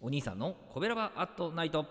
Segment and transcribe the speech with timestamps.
[0.00, 1.84] お兄さんのコベラバアットナイト。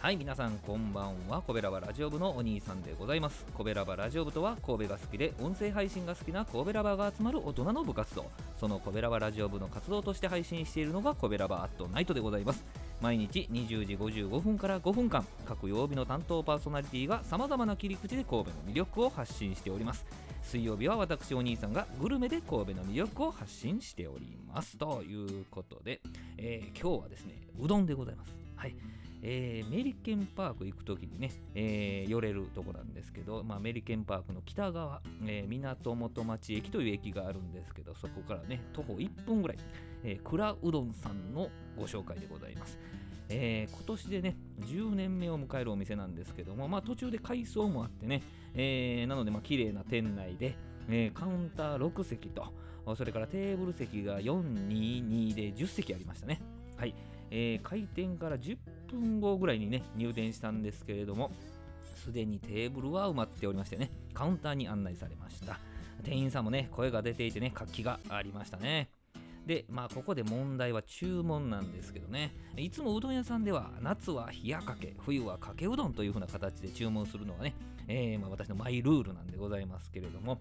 [0.00, 1.42] はい皆さんこんばんは。
[1.42, 3.44] コベラバラジオ部のお兄さんでございます。
[3.54, 8.30] コベラバラジオ部とは神戸が好きで音声配信が好きな神戸ラバが集まる大人の部活動。
[8.58, 12.64] そのコベラバラジオ部の活動として配信しているのがコベラバアットナイトでございます。
[13.02, 20.06] 毎日20時55分から5分間各曜日の担当パーソナリティがさまざまな切り口で神戸の魅力を発信しております。
[20.44, 24.78] 水曜日は私お兄さんがグルメで神戸の魅力を発信しております。
[24.78, 26.00] ということで、
[26.38, 28.32] えー、今日はですねうどんでございます。
[28.54, 28.76] はい。
[29.24, 39.58] えー、メリケンパーク行くときにね、えー、寄れるとこなんですけど、まあ、メリケンパークの北側、えー、港元町駅という駅があるんですけど、そこからね、徒歩1分ぐらい、
[40.02, 42.78] えー、蔵うどんさんのご紹介でございます。
[43.28, 48.22] えー、今年でね、10年目を迎えるお店なんですけども、まあ、途中で改装もあってね、
[48.54, 50.56] えー、なので、まあ、綺麗な店内で、
[50.88, 52.52] えー、カウンター6席と、
[52.96, 56.40] それからテーブル席が422で10席ありましたね。
[56.76, 56.94] はい。
[57.30, 58.58] えー、開店から10
[58.90, 61.30] 分後ぐらいにね、入店したんですけれども、
[61.94, 65.58] すでにテーブルは埋まっておりましてね、カウンターに案内されました。
[66.02, 68.90] 店員さんもね、声が出ていてね、活気がありましたね。
[69.46, 77.54] で、まあ、ここで問題は注文なんですけどね、いつもうどん屋さんでは、夏は冷やかけ、冬はかけうどんという風な形で注文するのがね、
[77.88, 80.38] えー、まあ、私のマイルールなんでございますけれども、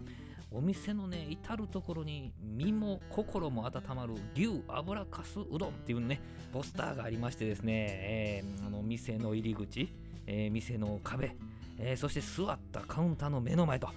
[0.51, 6.19] お店のね、至るところに身も心も温まる牛油かすうどんっていうね、
[6.53, 9.91] ポスターがありましてですね、えー、あの店の入り口、
[10.27, 11.35] えー、店の壁、
[11.79, 13.89] えそして座ったカウンターの目の前と、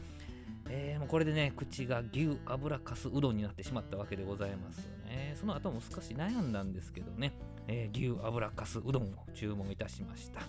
[0.77, 5.37] えー、もうこれでね、口が牛油かすうどんになってしまったわけでございますね。
[5.39, 7.33] その後も少し悩んだんですけどね、
[7.69, 10.41] えー、牛油かすうどんを注文いたしました。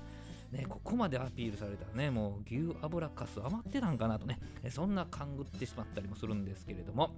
[0.52, 4.40] ね、ここまでアピールされたらね、もう牛油かす余ってたんかなとね、
[4.70, 7.12] そんな勘ぐってしまったりもするんですけれども、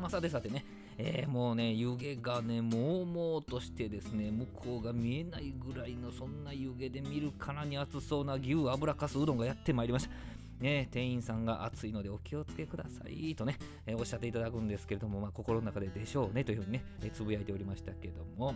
[0.00, 0.64] まあ、さてさてね、
[0.96, 10.37] えー、もうね、湯気がね、もうもうとしてですね、向こうが見えないぐらいのそんな湯気で見るからに熱そうな牛油かすうどんがやってまいりました。
[10.60, 18.54] ね、店員さんが暑いのでお気をつけくださいとね、えー、おっしゃっていただくんですけれども、まあ、心の中ででしょうねというふうにね、え、つぶやいておりましたけども、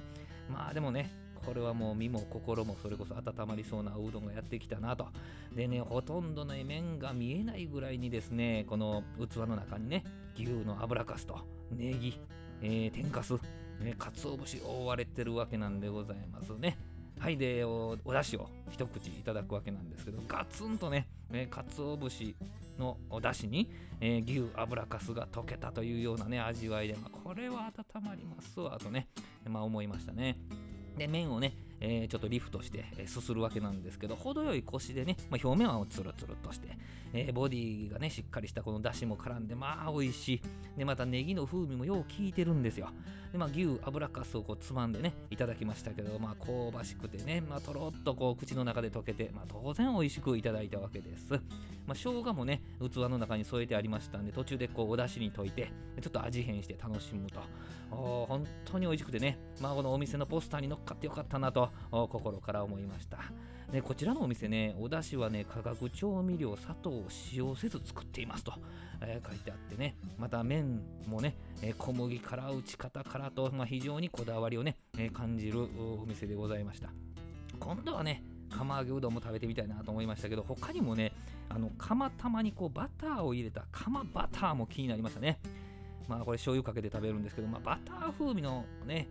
[0.51, 1.11] まあでもね、
[1.45, 5.09] これはもう身も心もそれこそ温まりそうなうどんがやってきたなと。
[5.55, 10.05] でね、ほとんどの麺が見えないぐらいにですね、この器の中にね、
[10.37, 11.39] 牛の油かすと
[11.71, 12.21] ネギ、
[12.61, 13.35] えー、天かす、
[13.81, 16.79] ね、かつお節覆われてるわけなんでございますね。
[17.23, 22.35] はいでおお出汁を一口いただくわけなんですけどガツンとねねかつお節
[22.81, 29.07] のお出汁に、えー、牛油かすが溶けたというようなね味わいで、まあ、これは温まりますわとね、
[29.49, 30.37] まあ、思いましたね。
[30.99, 36.69] で麺をねえー、ちょっとリフトして、えー、すするわけなんですけど、程よいコシでね、まあ、表面はツルツルとして、
[37.13, 40.43] えー、ボディがね、しっかりしたこの出汁も絡んで、まあ美味しい。
[40.79, 42.89] で、またネギの風味もよう効いてるんですよ。
[43.33, 51.33] で、まあ牛油かすをこうつまんでね、いただきましたけど、まあ香ばしくてね、まあとろっとこう口の中で溶けて、まあ当然美味しくいただいたわけです。
[51.33, 51.41] まあ
[51.95, 57.41] 生姜もね、器の中に添えてありましたんで、途中でこうお出汁に溶いて、ちょっと味変して楽しむと。
[57.91, 63.19] 本当に美味しくてね、まあこのお店のポスターに乗っかってよかったなと、心から思いました。
[63.71, 68.53] でこちらのお店ね、お出汁はね、化学調味料、砂糖を使用せず作っていますと、
[69.01, 76.91] えー、書いてあってね、また麺もね、え、小麦から打ち方からと、まあ、非常にこだわりをね、え、感じるお店でございました。
[77.59, 81.13] 今度はね、釜揚げうどんも食べてみたいなと思いましたけど、他にもね、
[81.49, 85.39] あの釜玉にこうバターを入れた釜バターも気になりましたね。
[86.09, 89.09] まあこれ醤油かけて食べるんですけど、まあ、バター風味のね、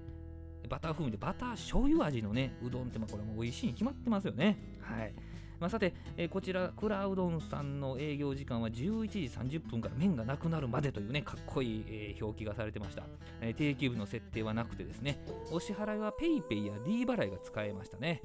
[0.67, 4.57] バター風味でバター醤油味のね、うどんってまこれも美味しいに決まってますよね。
[4.81, 5.13] はい。
[5.61, 13.03] まあ、さて、えー、こちら、クラうどんさんの営業時間は11時30分から麺がなくなるまでというね、かっこいい、えー、表記がされてました、
[13.41, 18.23] えー、定休日の設定はなくてですね、お支払いは PayPay や D 払いが使えましたね。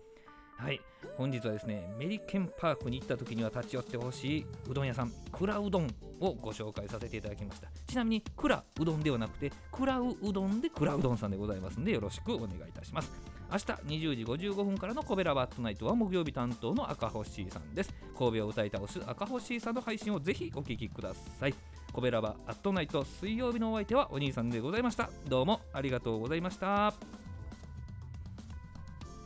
[0.58, 0.80] はい、
[1.16, 5.86] 本日はですね、メリケンパークに行った時には立ち寄ってほしいうどん屋さん、クラうどん
[6.18, 7.68] をご紹介させていただきました。
[7.86, 13.12] ちなみに、クラうどんではなくて、クラウうどんでクラうどんさんでございますので、よろしくお願いいたします。
[13.50, 17.94] 明日20時55分からのコベラバットナイトは木曜日担当の赤星さんです。
[18.18, 21.54] 神戸を歌い倒す赤星さんの配信をぜひお聴きください。
[21.92, 25.10] コベラバットナイト水曜日のお相手はお兄さんでございました。
[25.28, 26.94] どうもありがとうございました。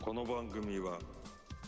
[0.02, 0.98] この番組は